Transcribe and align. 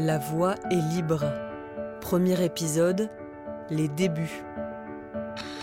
La 0.00 0.16
voix 0.16 0.54
est 0.70 0.94
libre. 0.94 1.24
Premier 2.00 2.44
épisode, 2.44 3.08
les 3.68 3.88
débuts. 3.88 4.44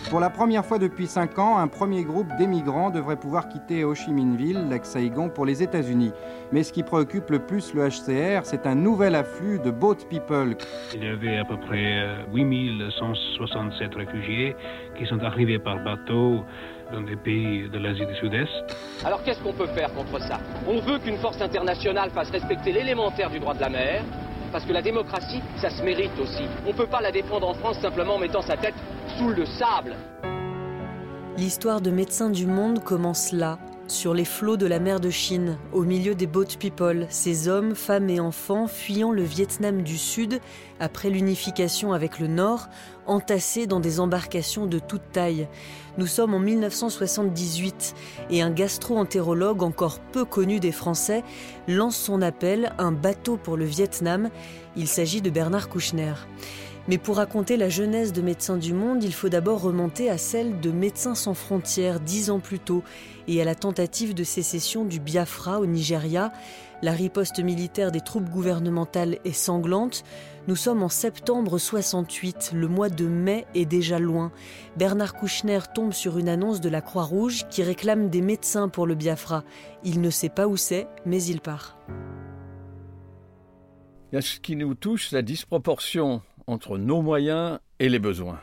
Pour 0.09 0.19
la 0.19 0.29
première 0.29 0.65
fois 0.65 0.77
depuis 0.77 1.07
5 1.07 1.39
ans, 1.39 1.57
un 1.57 1.69
premier 1.69 2.03
groupe 2.03 2.27
d'émigrants 2.37 2.89
devrait 2.89 3.15
pouvoir 3.15 3.47
quitter 3.47 3.85
Ho 3.85 3.95
Chi 3.95 4.11
Minh 4.11 4.35
Ville, 4.35 4.67
l'ex-Saigon, 4.69 5.29
pour 5.29 5.45
les 5.45 5.63
États-Unis. 5.63 6.11
Mais 6.51 6.63
ce 6.63 6.73
qui 6.73 6.83
préoccupe 6.83 7.29
le 7.29 7.39
plus 7.39 7.73
le 7.73 7.87
HCR, 7.87 8.41
c'est 8.43 8.67
un 8.67 8.75
nouvel 8.75 9.15
afflux 9.15 9.57
de 9.59 9.71
boat 9.71 9.99
people. 10.09 10.57
Il 10.93 11.05
y 11.05 11.07
avait 11.07 11.37
à 11.37 11.45
peu 11.45 11.57
près 11.57 12.25
8167 12.33 13.95
réfugiés 13.95 14.53
qui 14.97 15.05
sont 15.05 15.23
arrivés 15.23 15.59
par 15.59 15.81
bateau 15.81 16.43
dans 16.91 17.01
des 17.01 17.15
pays 17.15 17.69
de 17.69 17.79
l'Asie 17.79 18.05
du 18.05 18.15
Sud-Est. 18.15 19.05
Alors 19.05 19.23
qu'est-ce 19.23 19.41
qu'on 19.41 19.53
peut 19.53 19.67
faire 19.67 19.93
contre 19.93 20.19
ça? 20.19 20.39
On 20.67 20.81
veut 20.81 20.99
qu'une 20.99 21.17
force 21.17 21.41
internationale 21.41 22.09
fasse 22.11 22.29
respecter 22.31 22.73
l'élémentaire 22.73 23.29
du 23.29 23.39
droit 23.39 23.53
de 23.53 23.61
la 23.61 23.69
mer, 23.69 24.03
parce 24.55 24.63
que 24.63 24.71
la 24.71 24.81
démocratie, 24.81 25.41
ça 25.57 25.69
se 25.69 25.83
mérite 25.83 26.17
aussi. 26.17 26.43
On 26.65 26.69
ne 26.69 26.77
peut 26.77 26.87
pas 26.87 27.01
la 27.01 27.11
défendre 27.11 27.49
en 27.49 27.53
France 27.53 27.77
simplement 27.81 28.15
en 28.15 28.19
mettant 28.19 28.41
sa 28.41 28.55
tête 28.55 28.73
sous 29.17 29.27
le 29.27 29.45
sable. 29.45 29.97
L'histoire 31.35 31.81
de 31.81 31.91
Médecins 31.91 32.29
du 32.29 32.45
Monde 32.45 32.81
commence 32.81 33.33
là, 33.33 33.59
sur 33.87 34.13
les 34.13 34.25
flots 34.25 34.57
de 34.57 34.65
la 34.65 34.79
mer 34.79 34.99
de 34.99 35.09
Chine, 35.09 35.57
au 35.71 35.83
milieu 35.83 36.15
des 36.15 36.27
boat 36.27 36.45
people, 36.59 37.05
ces 37.09 37.47
hommes, 37.47 37.75
femmes 37.75 38.09
et 38.09 38.19
enfants 38.19 38.67
fuyant 38.67 39.11
le 39.11 39.23
Vietnam 39.23 39.83
du 39.83 39.97
Sud 39.97 40.39
après 40.79 41.09
l'unification 41.09 41.93
avec 41.93 42.19
le 42.19 42.27
Nord, 42.27 42.67
entassés 43.05 43.67
dans 43.67 43.79
des 43.79 43.99
embarcations 43.99 44.65
de 44.65 44.79
toute 44.79 45.11
taille. 45.11 45.47
Nous 45.97 46.07
sommes 46.07 46.33
en 46.33 46.39
1978 46.39 47.95
et 48.29 48.41
un 48.41 48.51
gastro-entérologue 48.51 49.63
encore 49.63 49.99
peu 49.99 50.25
connu 50.25 50.59
des 50.59 50.71
Français 50.71 51.23
lance 51.67 51.97
son 51.97 52.21
appel 52.21 52.73
Un 52.77 52.91
bateau 52.91 53.37
pour 53.37 53.55
le 53.55 53.65
Vietnam. 53.65 54.29
Il 54.75 54.87
s'agit 54.87 55.21
de 55.21 55.29
Bernard 55.29 55.69
Kouchner. 55.69 56.13
Mais 56.87 56.99
pour 56.99 57.15
raconter 57.15 57.57
la 57.57 57.67
jeunesse 57.67 58.13
de 58.13 58.21
Médecins 58.21 58.57
du 58.57 58.71
Monde, 58.73 59.03
il 59.03 59.13
faut 59.13 59.29
d'abord 59.29 59.61
remonter 59.61 60.09
à 60.09 60.19
celle 60.19 60.59
de 60.59 60.69
Médecins 60.69 61.15
sans 61.15 61.33
frontières 61.33 61.99
dix 61.99 62.29
ans 62.29 62.39
plus 62.39 62.59
tôt 62.59 62.83
et 63.27 63.41
à 63.41 63.45
la 63.45 63.55
tentative 63.55 64.13
de 64.13 64.23
sécession 64.23 64.85
du 64.85 64.99
Biafra 64.99 65.59
au 65.59 65.65
Nigeria. 65.65 66.31
La 66.83 66.91
riposte 66.91 67.39
militaire 67.39 67.91
des 67.91 68.01
troupes 68.01 68.29
gouvernementales 68.29 69.17
est 69.25 69.31
sanglante. 69.31 70.03
Nous 70.47 70.55
sommes 70.55 70.83
en 70.83 70.89
septembre 70.89 71.57
68, 71.57 72.51
le 72.53 72.67
mois 72.67 72.89
de 72.89 73.07
mai 73.07 73.47
est 73.55 73.65
déjà 73.65 73.97
loin. 73.97 74.31
Bernard 74.77 75.15
Kouchner 75.15 75.61
tombe 75.73 75.93
sur 75.93 76.19
une 76.19 76.29
annonce 76.29 76.61
de 76.61 76.69
la 76.69 76.81
Croix-Rouge 76.81 77.47
qui 77.49 77.63
réclame 77.63 78.11
des 78.11 78.21
médecins 78.21 78.69
pour 78.69 78.85
le 78.85 78.93
Biafra. 78.93 79.43
Il 79.83 80.01
ne 80.01 80.11
sait 80.11 80.29
pas 80.29 80.47
où 80.47 80.55
c'est, 80.55 80.87
mais 81.03 81.23
il 81.23 81.41
part. 81.41 81.79
Ce 84.13 84.39
qui 84.39 84.55
nous 84.55 84.75
touche, 84.75 85.11
la 85.11 85.23
disproportion 85.23 86.21
entre 86.47 86.77
nos 86.77 87.01
moyens 87.01 87.59
et 87.79 87.89
les 87.89 87.99
besoins. 87.99 88.41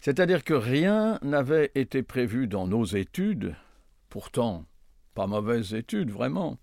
C'est-à-dire 0.00 0.44
que 0.44 0.54
rien 0.54 1.18
n'avait 1.22 1.70
été 1.74 2.02
prévu 2.02 2.46
dans 2.46 2.66
nos 2.66 2.84
études, 2.84 3.54
pourtant 4.08 4.64
pas 5.14 5.26
mauvaises 5.26 5.74
études 5.74 6.10
vraiment. 6.10 6.58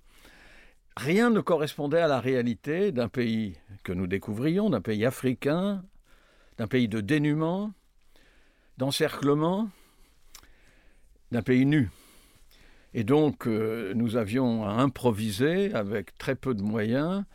Rien 0.95 1.29
ne 1.29 1.41
correspondait 1.41 2.01
à 2.01 2.07
la 2.07 2.19
réalité 2.19 2.91
d'un 2.91 3.07
pays 3.07 3.57
que 3.83 3.91
nous 3.91 4.07
découvrions, 4.07 4.69
d'un 4.69 4.81
pays 4.81 5.05
africain, 5.05 5.83
d'un 6.57 6.67
pays 6.67 6.87
de 6.87 7.01
dénuement, 7.01 7.71
d'encerclement, 8.77 9.69
d'un 11.31 11.43
pays 11.43 11.65
nu. 11.65 11.91
Et 12.95 13.03
donc 13.03 13.47
euh, 13.47 13.93
nous 13.93 14.15
avions 14.15 14.65
à 14.65 14.71
improviser 14.71 15.71
avec 15.73 16.17
très 16.17 16.35
peu 16.35 16.55
de 16.55 16.63
moyens 16.63 17.25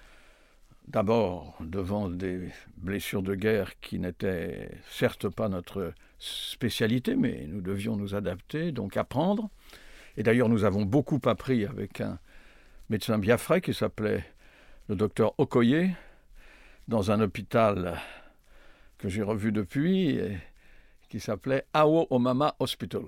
d'abord 0.88 1.56
devant 1.60 2.08
des 2.08 2.48
blessures 2.76 3.22
de 3.22 3.34
guerre 3.34 3.78
qui 3.80 3.98
n'étaient 3.98 4.70
certes 4.90 5.28
pas 5.28 5.48
notre 5.48 5.92
spécialité, 6.18 7.16
mais 7.16 7.46
nous 7.48 7.60
devions 7.60 7.96
nous 7.96 8.14
adapter, 8.14 8.72
donc 8.72 8.96
apprendre. 8.96 9.48
Et 10.16 10.22
d'ailleurs, 10.22 10.48
nous 10.48 10.64
avons 10.64 10.84
beaucoup 10.84 11.20
appris 11.24 11.64
avec 11.64 12.00
un 12.00 12.18
médecin 12.90 13.18
biafrais 13.18 13.60
qui 13.60 13.74
s'appelait 13.74 14.24
le 14.88 14.96
docteur 14.96 15.34
Okoye, 15.38 15.90
dans 16.88 17.10
un 17.10 17.20
hôpital 17.20 17.98
que 18.98 19.08
j'ai 19.08 19.22
revu 19.22 19.52
depuis, 19.52 20.10
et 20.10 20.38
qui 21.08 21.20
s'appelait 21.20 21.64
Awo 21.72 22.06
Omama 22.10 22.54
Hospital. 22.58 23.02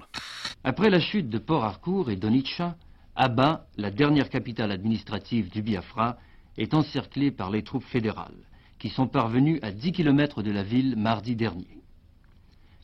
Après 0.62 0.90
la 0.90 1.00
chute 1.00 1.28
de 1.28 1.38
Port 1.38 1.64
Harcourt 1.64 2.10
et 2.10 2.16
d'Onitsha, 2.16 2.76
Aba, 3.16 3.66
la 3.76 3.90
dernière 3.90 4.28
capitale 4.28 4.72
administrative 4.72 5.50
du 5.50 5.62
Biafra, 5.62 6.18
est 6.58 6.74
encerclée 6.74 7.30
par 7.30 7.50
les 7.50 7.62
troupes 7.62 7.84
fédérales, 7.84 8.48
qui 8.78 8.88
sont 8.88 9.06
parvenues 9.06 9.58
à 9.62 9.70
10 9.72 9.92
km 9.92 10.42
de 10.42 10.50
la 10.50 10.62
ville 10.62 10.96
mardi 10.96 11.36
dernier. 11.36 11.80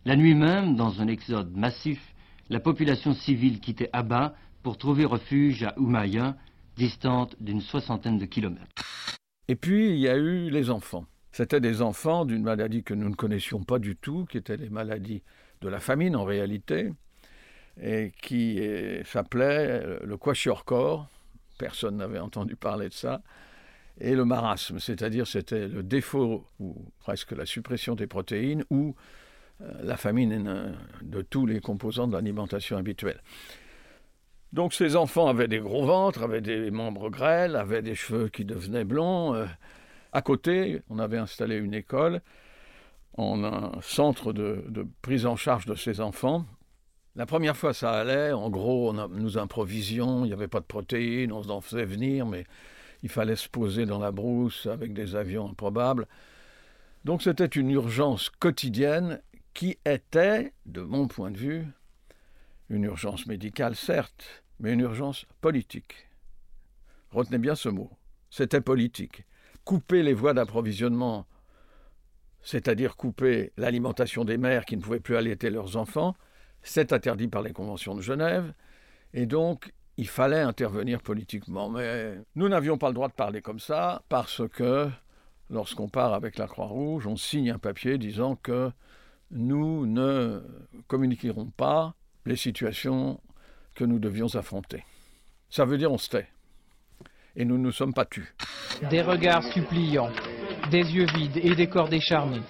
La 0.05 0.17
nuit 0.17 0.35
même, 0.35 0.77
dans 0.77 1.01
un 1.01 1.09
exode 1.09 1.55
massif, 1.57 2.15
la 2.49 2.61
population 2.61 3.15
civile 3.15 3.61
quittait 3.61 3.91
Aba 3.93 4.35
pour 4.63 4.79
trouver 4.79 5.05
refuge 5.05 5.63
à 5.63 5.79
Oumaya, 5.79 6.37
distante 6.77 7.37
d'une 7.41 7.61
soixantaine 7.61 8.19
de 8.19 8.25
kilomètres. 8.25 9.19
Et 9.49 9.57
puis, 9.57 9.91
il 9.91 9.99
y 9.99 10.09
a 10.09 10.17
eu 10.17 10.51
les 10.51 10.71
enfants. 10.71 11.05
C'étaient 11.33 11.61
des 11.61 11.83
enfants 11.83 12.25
d'une 12.25 12.43
maladie 12.43 12.83
que 12.83 12.95
nous 12.95 13.09
ne 13.09 13.15
connaissions 13.15 13.63
pas 13.63 13.79
du 13.79 13.97
tout, 13.97 14.25
qui 14.25 14.39
étaient 14.39 14.57
les 14.57 14.71
maladies 14.71 15.23
de 15.61 15.69
la 15.69 15.81
famine 15.81 16.17
en 16.17 16.25
réalité, 16.25 16.91
et 17.81 18.13
qui 18.23 18.59
eh, 18.59 19.03
s'appelait 19.05 20.01
le 20.03 20.17
kwashiorkor. 20.17 21.09
Personne 21.59 21.99
n'avait 21.99 22.19
entendu 22.19 22.57
parler 22.57 22.89
de 22.89 22.95
ça 22.95 23.23
et 23.99 24.15
le 24.15 24.25
marasme, 24.25 24.79
c'est-à-dire 24.79 25.27
c'était 25.27 25.69
le 25.69 25.83
défaut 25.83 26.47
ou 26.59 26.75
presque 27.01 27.33
la 27.33 27.47
suppression 27.47 27.95
des 27.95 28.07
protéines 28.07 28.65
ou 28.71 28.95
euh, 29.61 29.73
la 29.83 29.97
famine 29.97 30.75
de 31.03 31.23
tous 31.23 31.47
les 31.47 31.61
composants 31.61 32.09
de 32.09 32.15
l'alimentation 32.15 32.77
habituelle. 32.77 33.21
Donc 34.53 34.75
ces 34.75 34.97
enfants 34.97 35.29
avaient 35.29 35.49
des 35.49 35.61
gros 35.61 35.85
ventres, 35.85 36.23
avaient 36.23 36.41
des 36.41 36.71
membres 36.71 37.09
grêles, 37.09 37.57
avaient 37.57 37.83
des 37.83 37.95
cheveux 37.95 38.29
qui 38.29 38.45
devenaient 38.45 38.85
blonds. 38.85 39.35
Euh. 39.35 39.47
à 40.13 40.23
côté, 40.23 40.83
on 40.91 40.99
avait 40.99 41.19
installé 41.19 41.57
une 41.57 41.75
école 41.75 42.21
en 43.17 43.45
un 43.45 43.73
centre 43.83 44.33
de, 44.33 44.87
prise 45.03 45.27
en 45.27 45.37
charge 45.37 45.67
de 45.67 45.75
ces 45.75 46.01
enfants. 46.01 46.47
La 47.17 47.27
première 47.27 47.57
fois, 47.57 47.75
ça 47.75 47.93
allait. 47.93 48.33
En 48.33 48.51
gros, 48.51 48.93
nous 48.93 49.37
improvisions. 49.37 50.25
Il 50.25 50.29
n'y 50.29 50.33
avait 50.33 50.49
pas 50.49 50.61
de 50.61 50.65
protéines. 50.65 51.33
On 51.33 51.49
en 51.51 51.61
faisait 51.61 51.85
venir, 51.85 52.25
mais 52.25 52.45
il 53.03 53.09
fallait 53.09 53.37
se 53.37 53.49
poser 53.49 53.87
dans 53.87 53.99
la 53.99 54.13
brousse 54.13 54.67
avec 54.67 54.93
des 54.93 55.17
avions 55.17 55.49
improbables. 55.51 56.07
Donc 57.05 57.23
c'était 57.23 57.47
une 57.47 57.71
urgence 57.71 58.29
quotidienne 58.29 59.21
qui 59.55 59.79
était, 59.85 60.53
de 60.67 60.83
mon 60.83 61.09
point 61.09 61.31
de 61.31 61.39
vue, 61.39 61.67
une 62.69 62.85
urgence 62.85 63.27
médicale 63.27 63.75
certes, 63.75 64.45
mais 64.61 64.73
une 64.73 64.81
urgence 64.81 65.27
politique. 65.41 66.09
Retenez 67.11 67.39
bien 67.39 67.55
ce 67.55 67.69
mot. 67.69 67.91
C'était 68.31 68.61
politique. 68.61 69.25
Couper 69.65 70.03
les 70.03 70.15
voies 70.15 70.35
d'approvisionnement, 70.35 71.27
c'est-à-dire 72.43 72.97
couper 72.97 73.53
l'alimentation 73.57 74.25
des 74.25 74.39
mères 74.39 74.65
qui 74.65 74.77
ne 74.77 74.83
pouvaient 74.83 75.01
plus 75.01 75.17
allaiter 75.17 75.51
leurs 75.51 75.77
enfants, 75.77 76.15
c'est 76.63 76.93
interdit 76.93 77.29
par 77.29 77.43
les 77.43 77.53
conventions 77.53 77.95
de 77.95 78.03
Genève, 78.03 78.53
et 79.13 79.27
donc 79.27 79.73
il 80.01 80.09
fallait 80.09 80.41
intervenir 80.41 81.03
politiquement. 81.03 81.69
Mais 81.69 82.15
nous 82.35 82.49
n'avions 82.49 82.79
pas 82.79 82.89
le 82.89 82.95
droit 82.95 83.09
de 83.09 83.13
parler 83.13 83.43
comme 83.43 83.61
ça 83.61 84.01
parce 84.09 84.41
que 84.49 84.89
lorsqu'on 85.51 85.91
part 85.91 86.15
avec 86.15 86.39
la 86.39 86.47
Croix-Rouge, 86.47 87.07
on 87.07 87.17
signe 87.17 87.51
un 87.51 87.59
papier 87.59 87.99
disant 87.99 88.35
que 88.35 88.71
nous 89.31 89.85
ne 89.85 90.41
communiquerons 90.87 91.51
pas 91.55 91.95
les 92.25 92.37
situations 92.37 93.21
que 93.75 93.85
nous 93.85 93.99
devions 93.99 94.35
affronter. 94.37 94.85
Ça 95.51 95.67
veut 95.67 95.77
dire 95.77 95.93
on 95.93 95.99
se 95.99 96.09
tait. 96.09 96.29
Et 97.37 97.45
nous 97.45 97.59
ne 97.59 97.65
nous 97.65 97.73
sommes 97.73 97.93
pas 97.93 98.07
tus. 98.07 98.35
Des 98.89 99.03
regards 99.03 99.45
suppliants, 99.53 100.11
des 100.71 100.79
yeux 100.79 101.07
vides 101.15 101.37
et 101.43 101.55
des 101.55 101.69
corps 101.69 101.91
décharnés. 101.91 102.41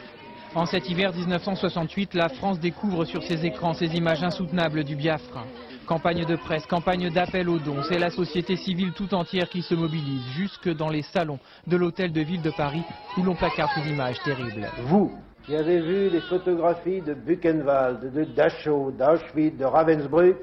En 0.54 0.66
cet 0.66 0.88
hiver 0.88 1.12
1968, 1.12 2.14
la 2.14 2.28
France 2.28 2.60
découvre 2.60 3.04
sur 3.04 3.24
ses 3.24 3.44
écrans 3.44 3.74
ces 3.74 3.96
images 3.96 4.22
insoutenables 4.22 4.84
du 4.84 4.94
Biafra. 4.94 5.44
Campagne 5.90 6.24
de 6.24 6.36
presse, 6.36 6.64
campagne 6.66 7.10
d'appel 7.10 7.48
aux 7.48 7.58
dons, 7.58 7.82
c'est 7.82 7.98
la 7.98 8.10
société 8.10 8.54
civile 8.54 8.92
tout 8.92 9.12
entière 9.12 9.48
qui 9.48 9.60
se 9.60 9.74
mobilise, 9.74 10.24
jusque 10.36 10.72
dans 10.72 10.88
les 10.88 11.02
salons 11.02 11.40
de 11.66 11.76
l'hôtel 11.76 12.12
de 12.12 12.20
ville 12.20 12.42
de 12.42 12.52
Paris, 12.52 12.84
où 13.18 13.24
l'on 13.24 13.34
placarde 13.34 13.72
ces 13.74 13.90
images 13.90 14.22
terribles. 14.22 14.68
Vous, 14.84 15.10
qui 15.42 15.56
avez 15.56 15.80
vu 15.80 16.08
les 16.08 16.20
photographies 16.20 17.00
de 17.00 17.14
Buchenwald, 17.14 18.12
de 18.14 18.22
Dachau, 18.22 18.92
d'Auschwitz, 18.92 19.58
de 19.58 19.64
Ravensbrück, 19.64 20.36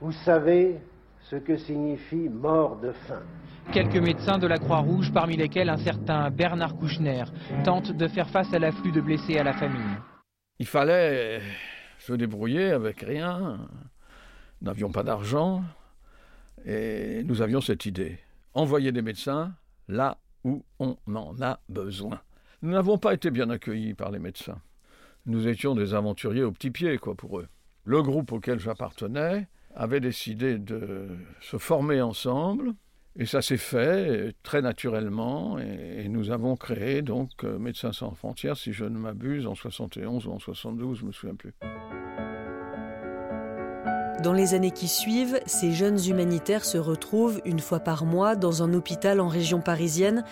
vous 0.00 0.12
savez 0.12 0.76
ce 1.22 1.34
que 1.34 1.56
signifie 1.56 2.28
mort 2.28 2.76
de 2.76 2.92
faim. 3.08 3.22
Quelques 3.72 4.00
médecins 4.00 4.38
de 4.38 4.46
la 4.46 4.58
Croix-Rouge, 4.58 5.10
parmi 5.12 5.36
lesquels 5.36 5.70
un 5.70 5.78
certain 5.78 6.30
Bernard 6.30 6.76
Kouchner, 6.76 7.24
tentent 7.64 7.96
de 7.96 8.06
faire 8.06 8.30
face 8.30 8.54
à 8.54 8.60
l'afflux 8.60 8.92
de 8.92 9.00
blessés 9.00 9.38
à 9.38 9.42
la 9.42 9.54
famine. 9.54 9.96
Il 10.60 10.66
fallait 10.68 11.40
se 11.98 12.12
débrouiller 12.12 12.70
avec 12.70 13.00
rien 13.00 13.66
n'avions 14.62 14.90
pas 14.90 15.02
d'argent 15.02 15.64
et 16.64 17.22
nous 17.24 17.42
avions 17.42 17.60
cette 17.60 17.86
idée. 17.86 18.18
Envoyer 18.54 18.92
des 18.92 19.02
médecins 19.02 19.54
là 19.88 20.18
où 20.44 20.64
on 20.78 20.96
en 21.14 21.40
a 21.40 21.60
besoin. 21.68 22.20
Nous 22.62 22.70
n'avons 22.70 22.98
pas 22.98 23.14
été 23.14 23.30
bien 23.30 23.50
accueillis 23.50 23.94
par 23.94 24.10
les 24.10 24.18
médecins. 24.18 24.60
Nous 25.26 25.48
étions 25.48 25.74
des 25.74 25.94
aventuriers 25.94 26.42
au 26.42 26.52
petit 26.52 26.70
pied, 26.70 26.98
quoi, 26.98 27.14
pour 27.14 27.38
eux. 27.40 27.48
Le 27.84 28.02
groupe 28.02 28.32
auquel 28.32 28.58
j'appartenais 28.58 29.48
avait 29.74 30.00
décidé 30.00 30.58
de 30.58 31.08
se 31.40 31.58
former 31.58 32.02
ensemble, 32.02 32.74
et 33.16 33.26
ça 33.26 33.42
s'est 33.42 33.56
fait 33.56 34.34
très 34.42 34.62
naturellement, 34.62 35.58
et, 35.58 36.08
nous 36.08 36.30
avons 36.30 36.56
créé 36.56 37.02
donc 37.02 37.30
euh, 37.44 37.58
Médecins 37.58 37.92
sans 37.92 38.12
frontières, 38.14 38.56
si 38.56 38.72
je 38.72 38.84
ne 38.84 38.98
m'abuse, 38.98 39.46
en 39.46 39.54
71 39.54 40.26
ou 40.26 40.32
en 40.32 40.38
72, 40.38 40.98
je 40.98 41.02
ne 41.02 41.08
me 41.08 41.12
souviens 41.12 41.34
plus. 41.34 41.54
Dans 44.22 44.34
les 44.34 44.52
années 44.52 44.70
qui 44.70 44.86
suivent, 44.86 45.40
ces 45.46 45.72
jeunes 45.72 45.98
humanitaires 46.06 46.66
se 46.66 46.76
retrouvent 46.76 47.40
une 47.46 47.58
fois 47.58 47.80
par 47.80 48.04
mois 48.04 48.36
dans 48.36 48.62
un 48.62 48.74
hôpital 48.74 49.18
en 49.18 49.28
région 49.28 49.62
parisienne 49.62 50.24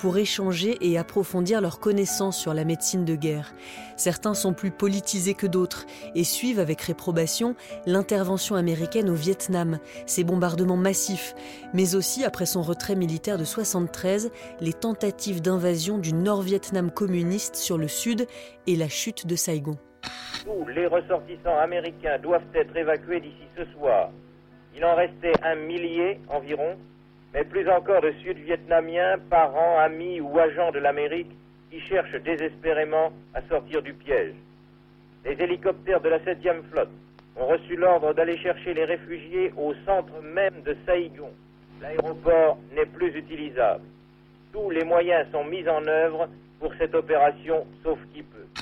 pour 0.00 0.18
échanger 0.18 0.76
et 0.80 0.98
approfondir 0.98 1.60
leurs 1.60 1.78
connaissances 1.78 2.36
sur 2.36 2.54
la 2.54 2.64
médecine 2.64 3.04
de 3.04 3.14
guerre. 3.14 3.54
Certains 3.96 4.34
sont 4.34 4.52
plus 4.52 4.72
politisés 4.72 5.34
que 5.34 5.46
d'autres 5.46 5.86
et 6.16 6.24
suivent 6.24 6.58
avec 6.58 6.80
réprobation 6.80 7.54
l'intervention 7.86 8.56
américaine 8.56 9.08
au 9.08 9.14
Vietnam, 9.14 9.78
ses 10.06 10.24
bombardements 10.24 10.76
massifs, 10.76 11.36
mais 11.72 11.94
aussi 11.94 12.24
après 12.24 12.46
son 12.46 12.62
retrait 12.62 12.96
militaire 12.96 13.38
de 13.38 13.44
73, 13.44 14.32
les 14.60 14.72
tentatives 14.72 15.40
d'invasion 15.40 15.98
du 15.98 16.14
Nord-Vietnam 16.14 16.90
communiste 16.90 17.54
sur 17.54 17.78
le 17.78 17.86
sud 17.86 18.26
et 18.66 18.74
la 18.74 18.88
chute 18.88 19.24
de 19.28 19.36
Saigon. 19.36 19.78
Tous 20.44 20.66
les 20.68 20.86
ressortissants 20.86 21.58
américains 21.58 22.18
doivent 22.18 22.54
être 22.54 22.76
évacués 22.76 23.20
d'ici 23.20 23.46
ce 23.56 23.64
soir. 23.72 24.10
Il 24.76 24.84
en 24.84 24.94
restait 24.94 25.32
un 25.42 25.54
millier 25.54 26.20
environ, 26.28 26.76
mais 27.34 27.44
plus 27.44 27.68
encore 27.68 28.00
de 28.00 28.12
Sud-Vietnamiens, 28.22 29.18
parents, 29.30 29.78
amis 29.78 30.20
ou 30.20 30.38
agents 30.38 30.70
de 30.70 30.78
l'Amérique 30.78 31.30
qui 31.70 31.80
cherchent 31.80 32.22
désespérément 32.22 33.12
à 33.34 33.42
sortir 33.42 33.82
du 33.82 33.92
piège. 33.94 34.34
Les 35.24 35.32
hélicoptères 35.42 36.00
de 36.00 36.08
la 36.08 36.18
7e 36.20 36.62
flotte 36.70 36.90
ont 37.36 37.46
reçu 37.46 37.76
l'ordre 37.76 38.14
d'aller 38.14 38.38
chercher 38.38 38.74
les 38.74 38.84
réfugiés 38.84 39.52
au 39.56 39.74
centre 39.84 40.20
même 40.22 40.62
de 40.64 40.76
Saigon. 40.86 41.30
L'aéroport 41.82 42.58
n'est 42.74 42.86
plus 42.86 43.14
utilisable. 43.16 43.84
Tous 44.52 44.70
les 44.70 44.84
moyens 44.84 45.26
sont 45.32 45.44
mis 45.44 45.68
en 45.68 45.86
œuvre 45.86 46.28
pour 46.60 46.72
cette 46.78 46.94
opération, 46.94 47.66
sauf 47.82 47.98
qui 48.14 48.22
peut. 48.22 48.55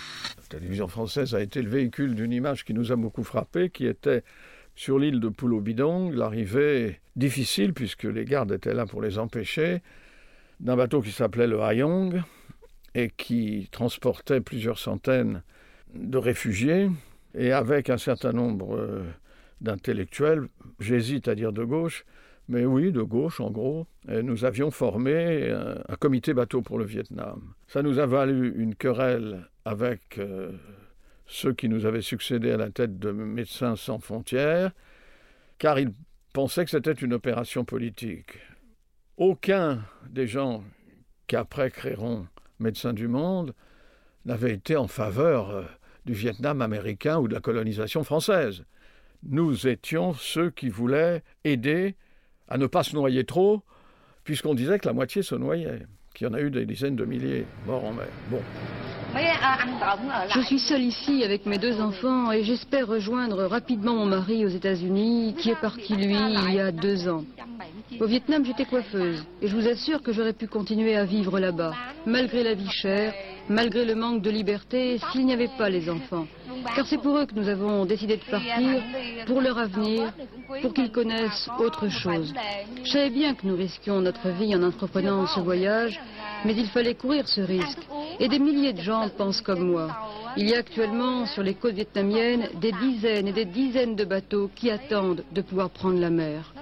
La 0.44 0.58
télévision 0.58 0.88
française 0.88 1.34
a 1.34 1.40
été 1.40 1.62
le 1.62 1.70
véhicule 1.70 2.14
d'une 2.14 2.32
image 2.32 2.66
qui 2.66 2.74
nous 2.74 2.92
a 2.92 2.96
beaucoup 2.96 3.24
frappé, 3.24 3.70
qui 3.70 3.86
était 3.86 4.22
sur 4.74 4.98
l'île 4.98 5.18
de 5.18 5.30
Pulo-Bidong, 5.30 6.12
l'arrivée 6.12 7.00
difficile, 7.16 7.72
puisque 7.72 8.04
les 8.04 8.26
gardes 8.26 8.52
étaient 8.52 8.74
là 8.74 8.84
pour 8.84 9.00
les 9.00 9.18
empêcher, 9.18 9.80
d'un 10.60 10.76
bateau 10.76 11.00
qui 11.00 11.12
s'appelait 11.12 11.46
le 11.46 11.62
Hayong 11.62 12.20
et 12.94 13.08
qui 13.08 13.68
transportait 13.72 14.42
plusieurs 14.42 14.78
centaines 14.78 15.42
de 15.94 16.18
réfugiés, 16.18 16.90
et 17.34 17.52
avec 17.52 17.88
un 17.88 17.98
certain 17.98 18.32
nombre 18.32 18.76
euh, 18.76 19.02
d'intellectuels, 19.62 20.48
j'hésite 20.78 21.26
à 21.26 21.34
dire 21.34 21.54
de 21.54 21.64
gauche, 21.64 22.04
mais 22.48 22.64
oui, 22.64 22.92
de 22.92 23.02
gauche 23.02 23.40
en 23.40 23.50
gros, 23.50 23.86
nous 24.06 24.44
avions 24.44 24.70
formé 24.70 25.50
un, 25.50 25.82
un 25.88 25.96
comité 25.96 26.34
bateau 26.34 26.62
pour 26.62 26.78
le 26.78 26.84
Vietnam. 26.84 27.54
Ça 27.66 27.82
nous 27.82 27.98
a 27.98 28.06
valu 28.06 28.54
une 28.56 28.74
querelle 28.74 29.48
avec 29.64 30.18
euh, 30.18 30.52
ceux 31.26 31.54
qui 31.54 31.68
nous 31.68 31.86
avaient 31.86 32.02
succédé 32.02 32.50
à 32.50 32.56
la 32.56 32.70
tête 32.70 32.98
de 32.98 33.10
Médecins 33.10 33.76
sans 33.76 33.98
frontières, 33.98 34.72
car 35.58 35.78
ils 35.78 35.92
pensaient 36.32 36.64
que 36.64 36.70
c'était 36.70 36.92
une 36.92 37.14
opération 37.14 37.64
politique. 37.64 38.38
Aucun 39.16 39.82
des 40.08 40.26
gens 40.26 40.64
qui 41.26 41.36
après 41.36 41.70
créeront 41.70 42.26
Médecins 42.58 42.92
du 42.92 43.08
Monde 43.08 43.54
n'avait 44.24 44.52
été 44.52 44.76
en 44.76 44.86
faveur 44.86 45.50
euh, 45.50 45.62
du 46.04 46.12
Vietnam 46.12 46.60
américain 46.60 47.18
ou 47.18 47.28
de 47.28 47.34
la 47.34 47.40
colonisation 47.40 48.04
française. 48.04 48.64
Nous 49.22 49.66
étions 49.66 50.12
ceux 50.12 50.50
qui 50.50 50.68
voulaient 50.68 51.22
aider 51.44 51.96
à 52.48 52.58
ne 52.58 52.66
pas 52.66 52.82
se 52.82 52.94
noyer 52.94 53.24
trop, 53.24 53.62
puisqu'on 54.24 54.54
disait 54.54 54.78
que 54.78 54.86
la 54.86 54.92
moitié 54.92 55.22
se 55.22 55.34
noyait, 55.34 55.82
qu'il 56.14 56.26
y 56.26 56.30
en 56.30 56.34
a 56.34 56.40
eu 56.40 56.50
des 56.50 56.66
dizaines 56.66 56.96
de 56.96 57.04
milliers 57.04 57.46
morts 57.66 57.84
en 57.84 57.92
mer. 57.92 58.06
Bon. 58.30 58.40
Je 59.14 60.40
suis 60.40 60.58
seule 60.58 60.82
ici 60.82 61.22
avec 61.22 61.46
mes 61.46 61.58
deux 61.58 61.80
enfants 61.80 62.32
et 62.32 62.42
j'espère 62.42 62.88
rejoindre 62.88 63.44
rapidement 63.44 63.94
mon 63.94 64.06
mari 64.06 64.44
aux 64.44 64.48
États-Unis 64.48 65.36
qui 65.38 65.50
est 65.50 65.60
parti, 65.60 65.94
lui, 65.94 66.16
il 66.16 66.54
y 66.54 66.60
a 66.60 66.72
deux 66.72 67.08
ans. 67.08 67.24
Au 68.00 68.06
Vietnam, 68.06 68.44
j'étais 68.44 68.64
coiffeuse 68.64 69.24
et 69.40 69.46
je 69.46 69.54
vous 69.54 69.68
assure 69.68 70.02
que 70.02 70.12
j'aurais 70.12 70.32
pu 70.32 70.48
continuer 70.48 70.96
à 70.96 71.04
vivre 71.04 71.38
là-bas, 71.38 71.74
malgré 72.06 72.42
la 72.42 72.54
vie 72.54 72.70
chère, 72.70 73.14
malgré 73.48 73.84
le 73.84 73.94
manque 73.94 74.22
de 74.22 74.30
liberté, 74.30 74.98
s'il 75.12 75.26
n'y 75.26 75.32
avait 75.32 75.50
pas 75.58 75.68
les 75.68 75.88
enfants. 75.88 76.26
Car 76.74 76.86
c'est 76.86 76.98
pour 76.98 77.16
eux 77.18 77.26
que 77.26 77.34
nous 77.34 77.48
avons 77.48 77.84
décidé 77.84 78.16
de 78.16 78.24
partir, 78.24 78.82
pour 79.26 79.40
leur 79.40 79.58
avenir, 79.58 80.12
pour 80.62 80.72
qu'ils 80.72 80.90
connaissent 80.90 81.48
autre 81.58 81.88
chose. 81.88 82.32
Je 82.82 82.90
savais 82.90 83.10
bien 83.10 83.34
que 83.34 83.46
nous 83.46 83.56
risquions 83.56 84.00
notre 84.00 84.28
vie 84.30 84.56
en 84.56 84.62
entreprenant 84.62 85.26
ce 85.26 85.40
voyage, 85.40 86.00
mais 86.44 86.54
il 86.54 86.66
fallait 86.66 86.94
courir 86.94 87.28
ce 87.28 87.42
risque. 87.42 87.86
Et 88.18 88.28
des 88.28 88.38
milliers 88.38 88.72
de 88.72 88.80
gens 88.80 89.08
pensent 89.16 89.40
comme 89.40 89.70
moi. 89.70 89.88
Il 90.36 90.48
y 90.48 90.54
a 90.54 90.58
actuellement 90.58 91.26
sur 91.26 91.42
les 91.42 91.54
côtes 91.54 91.74
vietnamiennes 91.74 92.48
des 92.60 92.72
dizaines 92.72 93.28
et 93.28 93.32
des 93.32 93.44
dizaines 93.44 93.94
de 93.94 94.04
bateaux 94.04 94.50
qui 94.54 94.70
attendent 94.70 95.22
de 95.32 95.42
pouvoir 95.42 95.70
prendre 95.70 96.00
la 96.00 96.10
mer. 96.10 96.52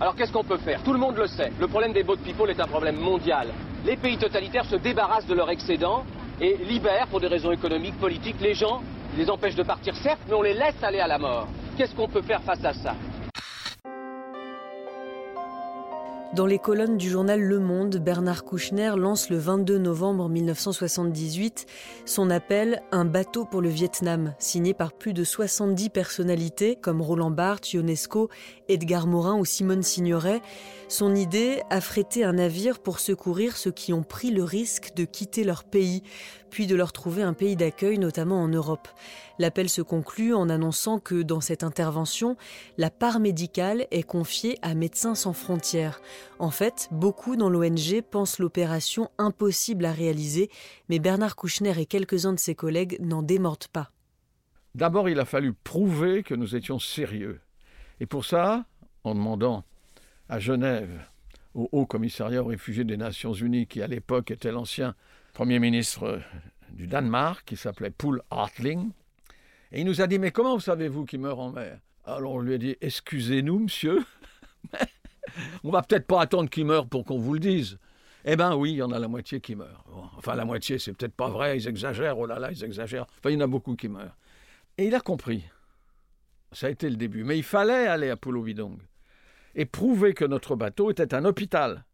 Alors 0.00 0.14
qu'est-ce 0.16 0.32
qu'on 0.32 0.44
peut 0.44 0.58
faire? 0.58 0.82
Tout 0.82 0.92
le 0.92 0.98
monde 0.98 1.16
le 1.16 1.26
sait. 1.26 1.52
Le 1.60 1.68
problème 1.68 1.92
des 1.92 2.02
boat 2.02 2.16
people 2.24 2.50
est 2.50 2.60
un 2.60 2.66
problème 2.66 2.96
mondial. 2.96 3.48
Les 3.84 3.96
pays 3.96 4.16
totalitaires 4.16 4.64
se 4.64 4.76
débarrassent 4.76 5.26
de 5.26 5.34
leur 5.34 5.50
excédent 5.50 6.04
et 6.40 6.56
libèrent, 6.56 7.06
pour 7.08 7.20
des 7.20 7.28
raisons 7.28 7.52
économiques, 7.52 7.98
politiques, 7.98 8.40
les 8.40 8.54
gens, 8.54 8.80
les 9.16 9.30
empêchent 9.30 9.54
de 9.54 9.62
partir, 9.62 9.94
certes, 9.96 10.20
mais 10.28 10.34
on 10.34 10.42
les 10.42 10.54
laisse 10.54 10.82
aller 10.82 11.00
à 11.00 11.06
la 11.06 11.18
mort. 11.18 11.48
Qu'est-ce 11.76 11.94
qu'on 11.94 12.08
peut 12.08 12.22
faire 12.22 12.42
face 12.42 12.64
à 12.64 12.72
ça? 12.72 12.94
Dans 16.34 16.46
les 16.46 16.58
colonnes 16.58 16.96
du 16.96 17.10
journal 17.10 17.42
Le 17.42 17.58
Monde, 17.58 17.98
Bernard 17.98 18.44
Kouchner 18.44 18.94
lance 18.96 19.28
le 19.28 19.36
22 19.36 19.76
novembre 19.76 20.30
1978 20.30 21.66
son 22.06 22.30
appel 22.30 22.82
Un 22.90 23.04
bateau 23.04 23.44
pour 23.44 23.60
le 23.60 23.68
Vietnam, 23.68 24.34
signé 24.38 24.72
par 24.72 24.92
plus 24.92 25.12
de 25.12 25.24
70 25.24 25.90
personnalités 25.90 26.76
comme 26.76 27.02
Roland 27.02 27.30
Barthes, 27.30 27.72
Ionesco, 27.72 28.30
Edgar 28.68 29.06
Morin 29.06 29.36
ou 29.36 29.44
Simone 29.44 29.82
Signoret. 29.82 30.40
Son 30.88 31.14
idée, 31.14 31.62
affréter 31.70 32.24
un 32.24 32.34
navire 32.34 32.78
pour 32.78 32.98
secourir 32.98 33.56
ceux 33.56 33.70
qui 33.70 33.92
ont 33.92 34.02
pris 34.02 34.30
le 34.30 34.42
risque 34.42 34.94
de 34.96 35.04
quitter 35.04 35.44
leur 35.44 35.64
pays, 35.64 36.02
puis 36.50 36.66
de 36.66 36.76
leur 36.76 36.92
trouver 36.92 37.22
un 37.22 37.32
pays 37.32 37.56
d'accueil, 37.56 37.98
notamment 37.98 38.42
en 38.42 38.48
Europe. 38.48 38.88
L'appel 39.38 39.68
se 39.68 39.80
conclut 39.80 40.34
en 40.34 40.48
annonçant 40.48 40.98
que 40.98 41.22
dans 41.22 41.40
cette 41.40 41.64
intervention, 41.64 42.36
la 42.76 42.90
part 42.90 43.20
médicale 43.20 43.86
est 43.90 44.02
confiée 44.02 44.58
à 44.62 44.74
Médecins 44.74 45.14
sans 45.14 45.32
frontières. 45.32 46.00
En 46.38 46.50
fait, 46.50 46.88
beaucoup 46.90 47.36
dans 47.36 47.50
l'ONG 47.50 48.02
pensent 48.10 48.38
l'opération 48.38 49.10
impossible 49.18 49.84
à 49.84 49.92
réaliser, 49.92 50.50
mais 50.88 50.98
Bernard 50.98 51.36
Kouchner 51.36 51.78
et 51.78 51.86
quelques-uns 51.86 52.32
de 52.32 52.38
ses 52.38 52.54
collègues 52.54 52.98
n'en 53.00 53.22
démordent 53.22 53.68
pas. 53.68 53.90
D'abord, 54.74 55.08
il 55.08 55.20
a 55.20 55.24
fallu 55.24 55.52
prouver 55.52 56.22
que 56.22 56.34
nous 56.34 56.56
étions 56.56 56.78
sérieux. 56.78 57.40
Et 58.00 58.06
pour 58.06 58.24
ça, 58.24 58.64
en 59.04 59.14
demandant 59.14 59.64
à 60.28 60.38
Genève, 60.38 61.06
au 61.54 61.68
Haut 61.72 61.86
Commissariat 61.86 62.42
aux 62.42 62.46
réfugiés 62.46 62.84
des 62.84 62.96
Nations 62.96 63.34
Unies, 63.34 63.66
qui 63.66 63.82
à 63.82 63.86
l'époque 63.86 64.30
était 64.30 64.52
l'ancien 64.52 64.94
Premier 65.34 65.58
ministre 65.58 66.20
du 66.70 66.86
Danemark, 66.86 67.44
qui 67.44 67.56
s'appelait 67.56 67.90
Poul 67.90 68.22
Hartling, 68.30 68.90
et 69.72 69.80
il 69.80 69.86
nous 69.86 70.00
a 70.00 70.06
dit 70.06 70.18
Mais 70.18 70.30
comment 70.30 70.58
savez-vous 70.58 71.04
qu'il 71.06 71.20
meurt 71.20 71.38
en 71.38 71.50
mer? 71.50 71.78
Alors 72.04 72.32
on 72.32 72.40
lui 72.40 72.54
a 72.54 72.58
dit 72.58 72.76
Excusez-nous, 72.80 73.60
monsieur, 73.60 74.04
on 75.64 75.70
va 75.70 75.82
peut-être 75.82 76.06
pas 76.06 76.20
attendre 76.20 76.50
qu'il 76.50 76.64
meure 76.64 76.86
pour 76.86 77.04
qu'on 77.04 77.18
vous 77.18 77.34
le 77.34 77.40
dise. 77.40 77.78
Eh 78.24 78.36
bien 78.36 78.54
oui, 78.54 78.72
il 78.72 78.76
y 78.76 78.82
en 78.82 78.92
a 78.92 78.98
la 78.98 79.08
moitié 79.08 79.40
qui 79.40 79.56
meurt. 79.56 79.84
enfin, 80.16 80.34
la 80.34 80.44
moitié, 80.44 80.78
c'est 80.78 80.92
peut-être 80.92 81.14
pas 81.14 81.28
vrai, 81.28 81.58
ils 81.58 81.68
exagèrent, 81.68 82.18
oh 82.18 82.26
là 82.26 82.38
là, 82.38 82.52
ils 82.52 82.64
exagèrent. 82.64 83.06
Enfin, 83.18 83.30
il 83.30 83.34
y 83.34 83.36
en 83.36 83.44
a 83.44 83.48
beaucoup 83.48 83.74
qui 83.74 83.88
meurent. 83.88 84.16
Et 84.78 84.86
il 84.86 84.94
a 84.94 85.00
compris. 85.00 85.44
Ça 86.52 86.66
a 86.66 86.70
été 86.70 86.88
le 86.88 86.96
début. 86.96 87.24
Mais 87.24 87.36
il 87.36 87.42
fallait 87.42 87.86
aller 87.86 88.10
à 88.10 88.16
Pulo 88.16 88.42
Bidong 88.42 88.78
et 89.54 89.64
prouver 89.64 90.14
que 90.14 90.24
notre 90.24 90.56
bateau 90.56 90.90
était 90.90 91.14
un 91.14 91.24
hôpital. 91.24 91.84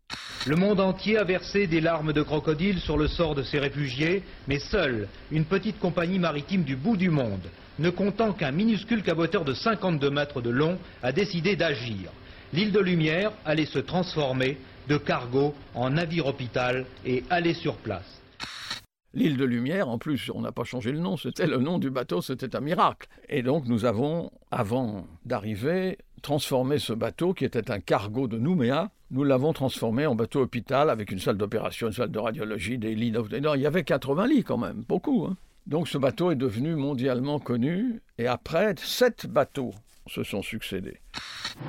Le 0.47 0.57
monde 0.57 0.81
entier 0.81 1.19
a 1.19 1.25
versé 1.25 1.67
des 1.67 1.81
larmes 1.81 2.13
de 2.13 2.23
crocodile 2.23 2.81
sur 2.81 2.97
le 2.97 3.09
sort 3.09 3.35
de 3.35 3.43
ces 3.43 3.59
réfugiés, 3.59 4.23
mais 4.47 4.59
seule 4.59 5.09
une 5.31 5.45
petite 5.45 5.79
compagnie 5.79 6.19
maritime 6.19 6.63
du 6.63 6.77
bout 6.77 6.97
du 6.97 7.11
monde, 7.11 7.51
ne 7.79 7.91
comptant 7.91 8.33
qu'un 8.33 8.53
minuscule 8.53 9.03
caboteur 9.03 9.45
de 9.45 9.53
52 9.53 10.11
mètres 10.11 10.41
de 10.41 10.51
long, 10.51 10.79
a 11.03 11.13
décidé 11.13 11.57
d'agir. 11.57 12.11
L'île 12.55 12.73
de 12.73 12.81
Lumière 12.81 13.33
allait 13.45 13.67
se 13.67 13.79
transformer 13.79 14.57
de 14.89 14.97
cargo 14.97 15.55
en 15.75 15.91
navire 15.91 16.27
hôpital 16.27 16.87
et 17.05 17.23
aller 17.29 17.53
sur 17.53 17.77
place. 17.77 18.23
L'île 19.13 19.37
de 19.37 19.45
Lumière, 19.45 19.89
en 19.89 19.99
plus, 19.99 20.31
on 20.35 20.41
n'a 20.41 20.53
pas 20.53 20.65
changé 20.65 20.93
le 20.93 20.99
nom, 20.99 21.17
c'était 21.17 21.47
le 21.47 21.59
nom 21.59 21.79
du 21.79 21.91
bateau, 21.91 22.23
c'était 22.23 22.57
un 22.57 22.61
miracle. 22.61 23.09
Et 23.29 23.43
donc 23.43 23.67
nous 23.67 23.85
avons, 23.85 24.31
avant 24.51 25.07
d'arriver, 25.27 25.99
transformé 26.23 26.79
ce 26.79 26.95
bateau, 26.95 27.35
qui 27.35 27.45
était 27.45 27.71
un 27.71 27.81
cargo 27.81 28.29
de 28.29 28.39
Nouméa, 28.39 28.91
nous 29.11 29.25
l'avons 29.25 29.53
transformé 29.53 30.07
en 30.07 30.15
bateau 30.15 30.41
hôpital 30.41 30.89
avec 30.89 31.11
une 31.11 31.19
salle 31.19 31.37
d'opération, 31.37 31.89
une 31.89 31.93
salle 31.93 32.11
de 32.11 32.19
radiologie, 32.19 32.79
des 32.79 32.95
lits. 32.95 33.13
Non, 33.13 33.55
il 33.55 33.61
y 33.61 33.67
avait 33.67 33.85
80 33.85 34.27
lits 34.27 34.45
quand 34.45 34.59
même, 34.59 34.85
beaucoup. 34.89 35.27
Hein. 35.27 35.37
Donc 35.67 35.89
ce 35.89 35.99
bateau 35.99 36.31
est 36.31 36.37
devenu 36.37 36.77
mondialement 36.77 37.39
connu 37.41 38.01
et 38.17 38.27
après, 38.27 38.75
sept 38.79 39.27
bateaux 39.27 39.75
se 40.07 40.23
sont 40.23 40.43
succédés. 40.43 40.99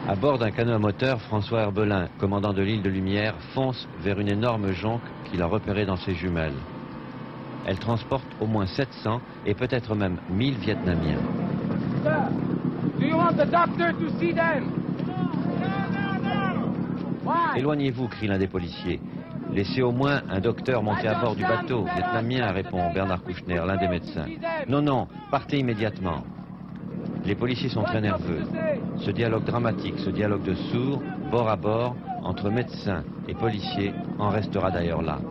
À 0.07 0.15
bord 0.15 0.39
d'un 0.39 0.51
canot 0.51 0.73
à 0.73 0.79
moteur, 0.79 1.21
François 1.21 1.61
Herbelin, 1.61 2.07
commandant 2.17 2.53
de 2.53 2.61
l'île 2.61 2.81
de 2.81 2.89
Lumière, 2.89 3.35
fonce 3.53 3.87
vers 4.01 4.19
une 4.19 4.29
énorme 4.29 4.71
jonque 4.71 5.01
qu'il 5.25 5.41
a 5.41 5.45
repérée 5.45 5.85
dans 5.85 5.97
ses 5.97 6.15
jumelles. 6.15 6.57
Elle 7.67 7.77
transporte 7.77 8.25
au 8.39 8.47
moins 8.47 8.65
700 8.65 9.21
et 9.45 9.53
peut-être 9.53 9.95
même 9.95 10.17
1000 10.31 10.55
Vietnamiens. 10.57 11.19
Éloignez-vous, 17.55 18.07
crie 18.07 18.27
l'un 18.27 18.39
des 18.39 18.47
policiers. 18.47 18.99
Laissez 19.51 19.81
au 19.81 19.91
moins 19.91 20.21
un 20.29 20.39
docteur 20.39 20.81
monter 20.83 21.07
à 21.07 21.19
bord 21.19 21.35
du 21.35 21.43
bateau. 21.43 21.85
Vietnamien, 21.95 22.51
répond 22.51 22.91
Bernard 22.93 23.23
Kouchner, 23.23 23.61
l'un 23.65 23.77
des 23.77 23.87
médecins. 23.87 24.25
Non, 24.67 24.81
non, 24.81 25.07
partez 25.29 25.59
immédiatement. 25.59 26.23
Les 27.29 27.35
policiers 27.35 27.69
sont 27.69 27.83
très 27.83 28.01
nerveux. 28.01 28.41
Ce 29.05 29.11
dialogue 29.11 29.43
dramatique, 29.43 29.93
ce 30.03 30.09
dialogue 30.09 30.41
de 30.41 30.55
sourds, 30.55 30.99
bord 31.29 31.47
à 31.47 31.55
bord, 31.55 31.95
entre 32.23 32.49
médecins 32.49 33.03
et 33.27 33.35
policiers, 33.35 33.93
en 34.17 34.29
restera 34.29 34.71
d'ailleurs 34.71 35.03
là. 35.03 35.21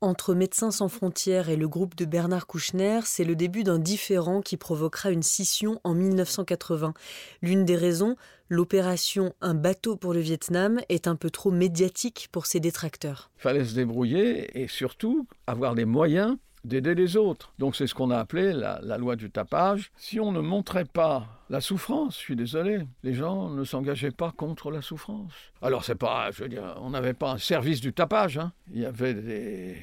Entre 0.00 0.34
Médecins 0.34 0.72
sans 0.72 0.88
frontières 0.88 1.48
et 1.48 1.54
le 1.54 1.68
groupe 1.68 1.94
de 1.94 2.06
Bernard 2.06 2.48
Kouchner, 2.48 3.02
c'est 3.04 3.22
le 3.22 3.36
début 3.36 3.62
d'un 3.62 3.78
différend 3.78 4.40
qui 4.40 4.56
provoquera 4.56 5.12
une 5.12 5.22
scission 5.22 5.80
en 5.84 5.94
1980. 5.94 6.92
L'une 7.40 7.64
des 7.64 7.76
raisons, 7.76 8.16
l'opération 8.48 9.32
Un 9.40 9.54
bateau 9.54 9.94
pour 9.94 10.12
le 10.12 10.18
Vietnam 10.18 10.80
est 10.88 11.06
un 11.06 11.14
peu 11.14 11.30
trop 11.30 11.52
médiatique 11.52 12.28
pour 12.32 12.46
ses 12.46 12.58
détracteurs. 12.58 13.30
Il 13.38 13.42
fallait 13.42 13.64
se 13.64 13.76
débrouiller 13.76 14.60
et 14.60 14.66
surtout 14.66 15.28
avoir 15.46 15.72
les 15.76 15.84
moyens 15.84 16.36
d'aider 16.66 16.94
les 16.94 17.16
autres. 17.16 17.52
Donc 17.58 17.76
c'est 17.76 17.86
ce 17.86 17.94
qu'on 17.94 18.10
a 18.10 18.18
appelé 18.18 18.52
la, 18.52 18.98
loi 18.98 19.16
du 19.16 19.30
tapage. 19.30 19.90
Si 19.96 20.20
on 20.20 20.32
ne 20.32 20.40
montrait 20.40 20.84
pas 20.84 21.42
la 21.48 21.60
souffrance, 21.60 22.14
je 22.14 22.20
suis 22.20 22.36
désolé, 22.36 22.80
les 23.02 23.14
gens 23.14 23.48
ne 23.50 23.64
s'engageaient 23.64 24.10
pas 24.10 24.32
contre 24.32 24.70
la 24.70 24.82
souffrance. 24.82 25.32
Alors 25.62 25.84
c'est 25.84 25.94
pas, 25.94 26.30
je 26.32 26.42
veux 26.42 26.48
dire, 26.48 26.76
on 26.80 26.90
n'avait 26.90 27.14
pas 27.14 27.32
un 27.32 27.38
service 27.38 27.80
du 27.80 27.92
tapage. 27.92 28.38
Hein. 28.38 28.52
Il 28.72 28.80
y 28.80 28.86
avait 28.86 29.14
des, 29.14 29.76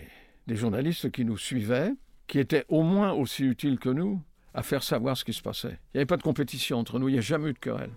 des 0.48 0.56
journalistes 0.56 1.12
qui 1.12 1.25
nous 1.25 1.38
suivaient, 1.38 1.94
qui 2.28 2.40
étaient 2.40 2.66
au 2.70 2.84
moins 2.84 3.13
aussi 3.13 3.44
utiles 3.46 3.80
que 3.80 3.90
nous 3.90 4.22
à 4.54 4.62
faire 4.62 4.84
savoir 4.84 5.18
ce 5.18 5.24
qui 5.24 5.34
se 5.34 5.42
passait. 5.42 5.80
Il 5.94 5.98
n'y 5.98 6.00
avait 6.00 6.06
pas 6.06 6.18
de 6.18 6.24
compétition 6.24 6.78
entre 6.78 7.00
nous, 7.00 7.10
il 7.10 7.13
n'y 7.13 7.18
a 7.18 7.22
jamais 7.22 7.50
eu 7.50 7.54
de 7.54 7.60
querelle. 7.60 7.92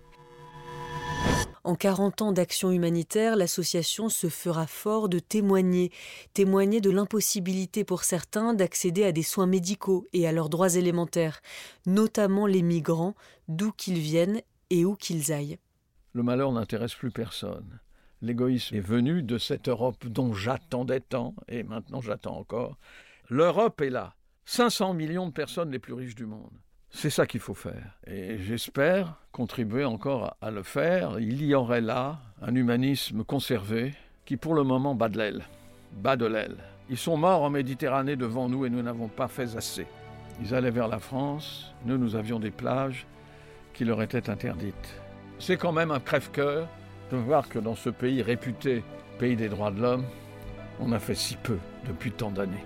En 1.67 1.75
40 1.75 2.21
ans 2.21 2.31
d'action 2.31 2.71
humanitaire, 2.71 3.35
l'association 3.35 4.07
se 4.07 4.29
fera 4.29 4.67
fort 4.67 5.09
de 5.09 5.19
témoigner, 5.19 5.91
témoigner 6.33 6.79
de 6.79 6.89
l'impossibilité 6.89 7.83
pour 7.83 8.05
certains 8.05 8.53
d'accéder 8.53 9.03
à 9.03 9.11
des 9.11 9.21
soins 9.21 9.47
médicaux 9.47 10.07
et 10.13 10.25
à 10.29 10.31
leurs 10.31 10.47
droits 10.47 10.75
élémentaires, 10.75 11.41
notamment 11.85 12.47
les 12.47 12.61
migrants, 12.61 13.15
d'où 13.49 13.73
qu'ils 13.73 13.99
viennent 13.99 14.41
et 14.69 14.85
où 14.85 14.95
qu'ils 14.95 15.33
aillent. 15.33 15.57
Le 16.13 16.23
malheur 16.23 16.53
n'intéresse 16.53 16.95
plus 16.95 17.11
personne. 17.11 17.81
L'égoïsme 18.21 18.77
est 18.77 18.79
venu 18.79 19.21
de 19.21 19.37
cette 19.37 19.67
Europe 19.67 20.07
dont 20.07 20.31
j'attendais 20.31 21.01
tant, 21.01 21.35
et 21.49 21.63
maintenant 21.63 21.99
j'attends 21.99 22.37
encore. 22.37 22.77
L'Europe 23.29 23.81
est 23.81 23.89
là. 23.89 24.15
500 24.45 24.93
millions 24.93 25.27
de 25.27 25.33
personnes 25.33 25.71
les 25.71 25.79
plus 25.79 25.91
riches 25.91 26.15
du 26.15 26.27
monde. 26.27 26.61
C'est 26.99 27.11
ça 27.11 27.27
qu'il 27.27 27.41
faut 27.41 27.53
faire. 27.53 27.95
Et 28.07 28.39
j'espère 28.39 29.13
contribuer 29.31 29.85
encore 29.85 30.35
à 30.41 30.49
le 30.49 30.63
faire. 30.63 31.19
Il 31.19 31.45
y 31.45 31.53
aurait 31.53 31.79
là 31.79 32.17
un 32.41 32.55
humanisme 32.55 33.23
conservé 33.23 33.93
qui 34.25 34.35
pour 34.35 34.55
le 34.55 34.63
moment 34.63 34.95
bat 34.95 35.07
de 35.07 35.19
l'aile. 35.19 35.43
Bat 35.93 36.15
de 36.15 36.25
l'aile. 36.25 36.57
Ils 36.89 36.97
sont 36.97 37.15
morts 37.15 37.43
en 37.43 37.51
Méditerranée 37.51 38.15
devant 38.15 38.49
nous 38.49 38.65
et 38.65 38.71
nous 38.71 38.81
n'avons 38.81 39.09
pas 39.09 39.27
fait 39.27 39.55
assez. 39.55 39.85
Ils 40.41 40.55
allaient 40.55 40.71
vers 40.71 40.87
la 40.87 40.97
France, 40.97 41.71
nous 41.85 41.99
nous 41.99 42.15
avions 42.15 42.39
des 42.39 42.49
plages 42.49 43.05
qui 43.75 43.85
leur 43.85 44.01
étaient 44.01 44.31
interdites. 44.31 44.99
C'est 45.37 45.57
quand 45.57 45.73
même 45.73 45.91
un 45.91 45.99
crève-cœur 45.99 46.67
de 47.11 47.17
voir 47.17 47.47
que 47.47 47.59
dans 47.59 47.75
ce 47.75 47.91
pays 47.91 48.23
réputé 48.23 48.83
pays 49.19 49.35
des 49.35 49.49
droits 49.49 49.69
de 49.69 49.83
l'homme, 49.83 50.05
on 50.79 50.91
a 50.91 50.97
fait 50.97 51.13
si 51.13 51.35
peu 51.35 51.59
depuis 51.87 52.11
tant 52.11 52.31
d'années. 52.31 52.65